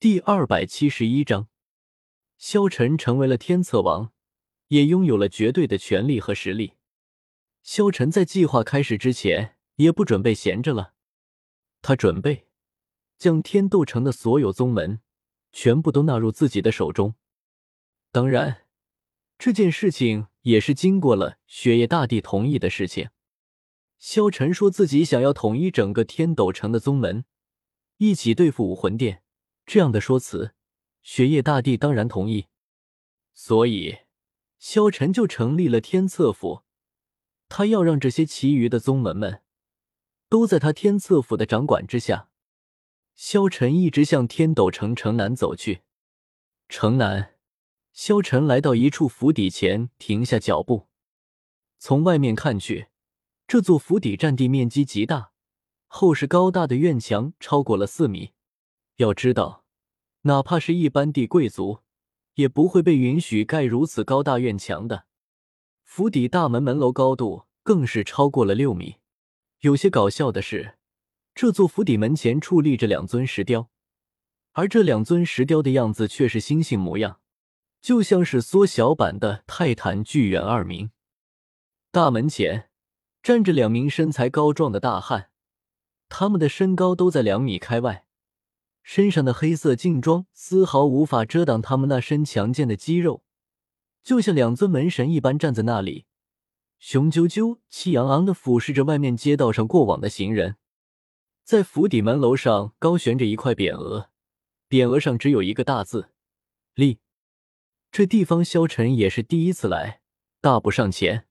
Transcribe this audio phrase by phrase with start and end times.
[0.00, 1.48] 第二百七十一章，
[2.38, 4.14] 萧晨成为了天策王，
[4.68, 6.72] 也拥有了绝对的权力和实力。
[7.62, 10.94] 萧晨在计划开始之前，也不准备闲着了，
[11.82, 12.46] 他准备
[13.18, 15.02] 将天斗城的所有宗门
[15.52, 17.14] 全部都纳入自己的手中。
[18.10, 18.62] 当然，
[19.36, 23.10] 这件事情也是经过了雪夜大帝同意的事情。
[23.98, 27.26] 萧晨说自己想要统一整个天斗城的宗门，
[27.98, 29.22] 一起对付武魂殿。
[29.72, 30.52] 这样的说辞，
[31.00, 32.48] 雪夜大帝当然同意，
[33.32, 33.98] 所以
[34.58, 36.64] 萧晨就成立了天策府。
[37.48, 39.44] 他要让这些其余的宗门们
[40.28, 42.30] 都在他天策府的掌管之下。
[43.14, 45.82] 萧晨一直向天斗城城南走去。
[46.68, 47.36] 城南，
[47.92, 50.88] 萧晨来到一处府邸前，停下脚步。
[51.78, 52.88] 从外面看去，
[53.46, 55.30] 这座府邸占地面积极大，
[55.86, 58.32] 厚实高大的院墙超过了四米。
[58.96, 59.59] 要知道。
[60.22, 61.80] 哪怕是一般地贵族，
[62.34, 65.06] 也不会被允许盖如此高大院墙的。
[65.82, 68.96] 府邸大门门楼高度更是超过了六米。
[69.60, 70.76] 有些搞笑的是，
[71.34, 73.70] 这座府邸门前矗立着两尊石雕，
[74.52, 77.20] 而这两尊石雕的样子却是猩猩模样，
[77.80, 80.90] 就像是缩小版的泰坦巨猿二明。
[81.90, 82.70] 大门前
[83.22, 85.30] 站着两名身材高壮的大汉，
[86.08, 88.06] 他们的身高都在两米开外。
[88.82, 93.22] 身上的黑色劲装丝毫无法遮挡他们那身强健的肌肉，
[94.02, 96.06] 就像两尊门神一般站在那里，
[96.78, 100.56] 雄赳赳、气昂昂的俯视着外面街道上过往的行人。
[101.44, 104.10] 在府邸门楼上高悬着一块匾额，
[104.68, 106.10] 匾额上只有一个大字
[106.74, 107.00] “立”。
[107.92, 110.00] 这地方萧晨也是第一次来，
[110.40, 111.26] 大步上前，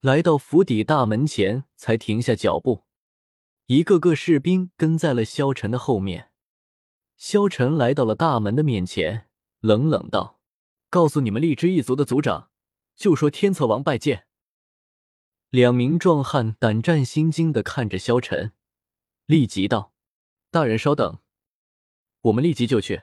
[0.00, 2.84] 来到府邸大门前才停下脚步。
[3.66, 6.30] 一个个士兵跟在了萧晨的后面。
[7.16, 9.28] 萧晨来到了大门的面前，
[9.60, 10.40] 冷冷道
[10.90, 12.50] ：“告诉你们荔枝一族的族长，
[12.96, 14.26] 就说天策王拜见。”
[15.50, 18.52] 两名壮汉胆战心惊的看着萧晨，
[19.26, 19.92] 立即道
[20.50, 21.20] ：“大人稍等，
[22.22, 23.02] 我们立即就去。”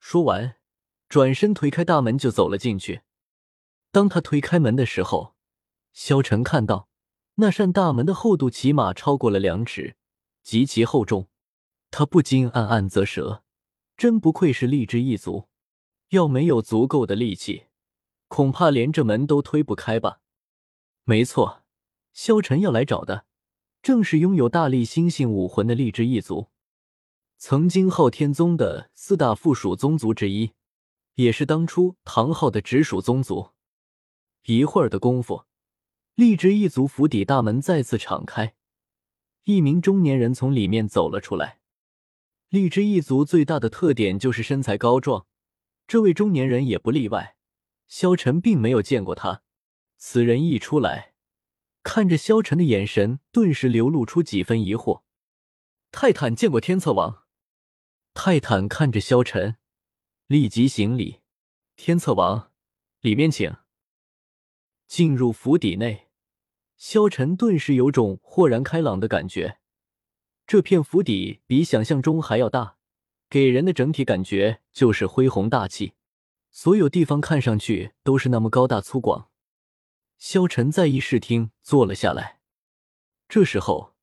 [0.00, 0.56] 说完，
[1.08, 3.02] 转身推开大门就走了进去。
[3.92, 5.36] 当他推开门的时候，
[5.92, 6.88] 萧晨看到
[7.36, 9.96] 那扇大门的厚度起码超过了两尺，
[10.42, 11.28] 极其厚重。
[11.96, 13.44] 他不禁暗暗啧舌，
[13.96, 15.46] 真不愧是荔枝一族，
[16.08, 17.66] 要没有足够的力气，
[18.26, 20.20] 恐怕连这门都推不开吧。
[21.04, 21.62] 没错，
[22.12, 23.26] 萧晨要来找的，
[23.80, 26.48] 正是拥有大力猩猩武魂的荔枝一族，
[27.38, 30.50] 曾经昊天宗的四大附属宗族之一，
[31.14, 33.50] 也是当初唐昊的直属宗族。
[34.46, 35.44] 一会儿的功夫，
[36.16, 38.56] 荔枝一族府邸大门再次敞开，
[39.44, 41.60] 一名中年人从里面走了出来。
[42.54, 45.26] 荔枝一族最大的特点就是身材高壮，
[45.88, 47.36] 这位中年人也不例外。
[47.88, 49.42] 萧晨并没有见过他，
[49.96, 51.14] 此人一出来，
[51.82, 55.02] 看着萧晨的眼神顿时流露出几分疑惑。
[55.90, 57.24] 泰坦见过天策王。
[58.14, 59.56] 泰坦看着萧晨，
[60.28, 61.22] 立即行礼
[61.74, 62.52] ：“天策王，
[63.00, 63.52] 里面请。”
[64.86, 66.06] 进入府邸内，
[66.76, 69.58] 萧晨顿时有种豁然开朗的感觉。
[70.46, 72.76] 这片府邸比想象中还要大，
[73.30, 75.94] 给人的整体感觉就是恢宏大气，
[76.50, 79.26] 所有地方看上去都是那么高大粗犷。
[80.18, 82.40] 萧晨在议事厅坐了下来，
[83.28, 83.94] 这时候，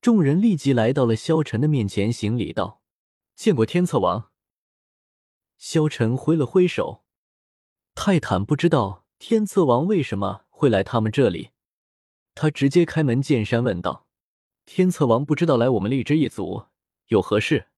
[0.00, 2.80] 众人立即来到了萧晨的面前行礼道
[3.36, 4.30] ：“见过天策王。”
[5.58, 7.04] 萧晨挥了挥手。
[7.94, 11.50] 泰坦不知道天策王为什么会来他们这里，
[12.34, 14.07] 他直接开门见山问道。
[14.70, 16.66] 天策王不知道来我们荔枝一族
[17.06, 17.68] 有何事？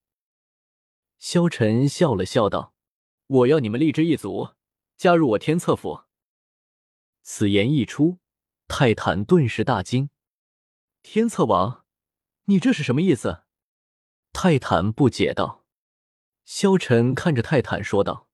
[1.19, 2.75] 萧晨笑了笑道
[3.29, 4.55] ：“我要你们荔枝一族
[4.97, 6.03] 加入我天策府。”
[7.23, 8.19] 此言一出，
[8.67, 10.11] 泰坦顿时大惊
[11.01, 11.85] ：“天策王，
[12.47, 13.45] 你这是什么意思？”
[14.35, 15.65] 泰坦不解道。
[16.45, 18.27] 萧晨看着泰坦说道：“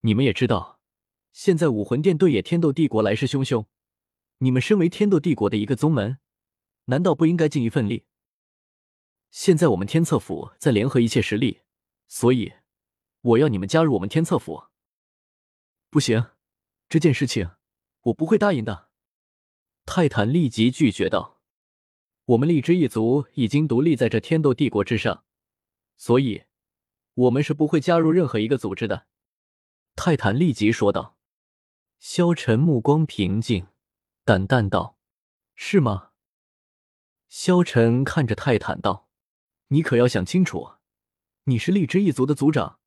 [0.00, 0.80] 你们也知道，
[1.34, 3.66] 现在武魂殿对野天斗帝国来势汹汹，
[4.38, 6.18] 你们身为天斗帝国的一个宗门。”
[6.90, 8.06] 难道不应该尽一份力？
[9.30, 11.60] 现在我们天策府在联合一切实力，
[12.06, 12.54] 所以
[13.20, 14.64] 我要你们加入我们天策府。
[15.90, 16.30] 不行，
[16.88, 17.50] 这件事情
[18.04, 18.88] 我不会答应的。
[19.84, 21.42] 泰坦立即拒绝道
[22.24, 25.24] ：“我们荔枝一族已经独立在这天斗帝国之上，
[25.96, 26.44] 所以
[27.14, 29.06] 我们是不会加入任何一个组织的。”
[29.94, 31.16] 泰坦立即说道。
[31.98, 33.66] 萧晨目光平静，
[34.24, 34.96] 淡淡道
[35.54, 36.12] ：“是吗？”
[37.28, 39.06] 萧晨看着泰坦道
[39.68, 40.72] ：“你可要想清楚，
[41.44, 42.78] 你是荔枝一族的族长，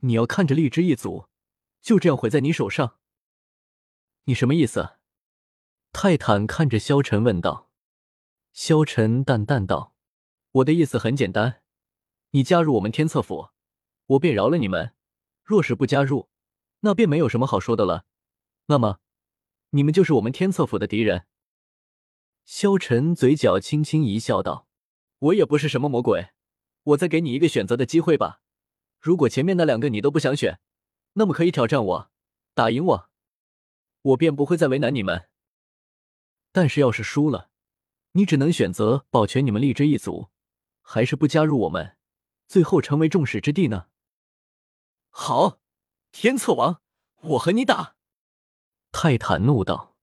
[0.00, 1.28] 你要看着荔枝一族
[1.80, 2.98] 就这样毁在你手上？
[4.24, 4.96] 你什么意思？
[5.92, 7.70] 泰坦看着萧晨问道。
[8.52, 9.94] 萧晨淡淡道
[10.52, 11.62] ：“我的意思很简单，
[12.32, 13.48] 你加入我们天策府，
[14.04, 14.92] 我便饶了你们；
[15.42, 16.28] 若是不加入，
[16.80, 18.04] 那便没有什么好说的了。
[18.66, 19.00] 那么，
[19.70, 21.24] 你们就是我们天策府的敌人。”
[22.52, 24.66] 萧晨嘴角轻轻一笑，道
[25.20, 26.30] ：“我也不是什么魔鬼，
[26.82, 28.42] 我再给你一个选择的机会吧。
[28.98, 30.58] 如果前面那两个你都不想选，
[31.12, 32.10] 那么可以挑战我，
[32.52, 33.10] 打赢我，
[34.02, 35.28] 我便不会再为难你们。
[36.50, 37.50] 但是要是输了，
[38.12, 40.30] 你只能选择保全你们荔枝一族，
[40.82, 41.96] 还是不加入我们，
[42.48, 43.86] 最后成为众矢之的呢？”
[45.10, 45.60] 好，
[46.10, 46.82] 天策王，
[47.20, 47.94] 我和你打！”
[48.90, 49.94] 泰坦怒道，“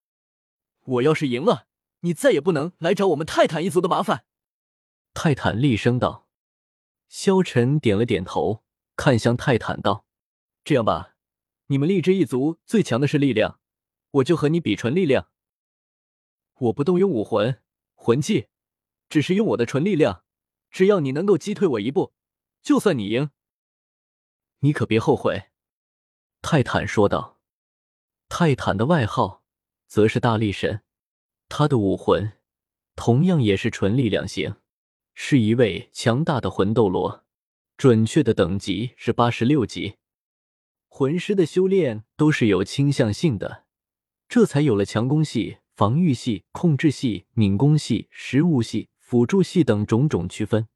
[0.85, 1.67] 我要是赢了。”
[2.01, 4.25] 你再也不能来找我们泰坦一族的麻烦。”
[5.13, 6.27] 泰坦厉声道。
[7.07, 8.63] 萧晨点了点头，
[8.97, 10.05] 看向泰坦道
[10.65, 11.15] ：“这样吧，
[11.67, 13.59] 你们力之一族最强的是力量，
[14.11, 15.29] 我就和你比纯力量。
[16.55, 17.61] 我不动用武魂、
[17.95, 18.49] 魂技，
[19.07, 20.23] 只是用我的纯力量。
[20.69, 22.13] 只要你能够击退我一步，
[22.61, 23.31] 就算你赢。
[24.59, 25.51] 你可别后悔。”
[26.43, 27.39] 泰坦说道。
[28.27, 29.45] 泰坦的外号
[29.87, 30.83] 则是大力神。
[31.49, 32.33] 他的武魂
[32.95, 34.55] 同样也是纯力量型，
[35.13, 37.23] 是一位强大的魂斗罗，
[37.77, 39.95] 准确的等级是八十六级。
[40.87, 43.65] 魂师的修炼都是有倾向性的，
[44.27, 50.67] 这才有了强攻系、防御系、控制系、敏攻系、食物系、辅助系等种种区分。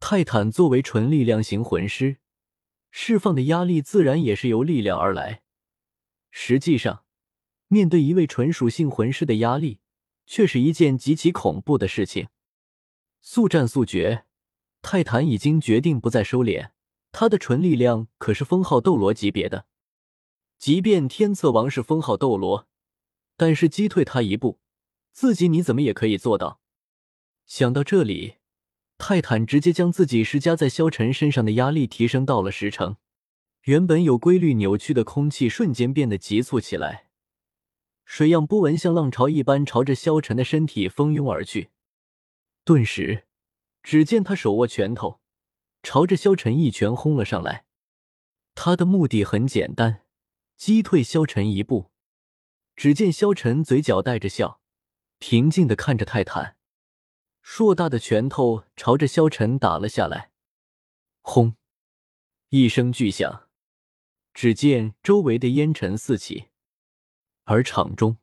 [0.00, 2.18] 泰坦作为纯力量型魂师，
[2.90, 5.42] 释放的压力自然也是由力量而来。
[6.30, 7.04] 实际上。
[7.68, 9.80] 面对一位纯属性魂师的压力，
[10.26, 12.28] 却是一件极其恐怖的事情。
[13.20, 14.24] 速战速决，
[14.82, 16.70] 泰坦已经决定不再收敛。
[17.10, 19.66] 他的纯力量可是封号斗罗级别的，
[20.58, 22.68] 即便天策王是封号斗罗，
[23.36, 24.60] 但是击退他一步，
[25.12, 26.60] 自己你怎么也可以做到。
[27.46, 28.34] 想到这里，
[28.98, 32.96] 泰坦直接将自己施加在萧晨身上的压力提升到了十成，
[33.62, 37.07] 原本有规律扭曲的空气瞬间变得急促起来。
[38.08, 41.68] 水样波纹像浪潮一般朝着萧晨的身体蜂拥而去，
[42.64, 43.26] 顿时，
[43.82, 45.20] 只见他手握拳头，
[45.82, 47.66] 朝着萧晨一拳轰了上来。
[48.54, 50.06] 他的目的很简单，
[50.56, 51.90] 击退萧晨一步。
[52.74, 54.62] 只见萧晨嘴角带着笑，
[55.18, 56.56] 平静的看着泰坦，
[57.42, 60.30] 硕大的拳头朝着萧晨打了下来。
[61.20, 61.56] 轰！
[62.48, 63.48] 一声巨响，
[64.32, 66.46] 只见周围的烟尘四起。
[67.50, 68.18] 而场中，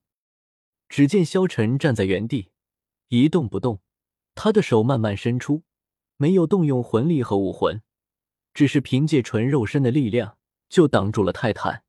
[0.88, 2.52] 只见萧晨站在原地，
[3.08, 3.82] 一动不动。
[4.36, 5.64] 他的手慢慢伸出，
[6.16, 7.82] 没有动用魂力和武魂，
[8.54, 10.38] 只是凭借纯肉身的力量
[10.70, 11.85] 就挡住了泰坦。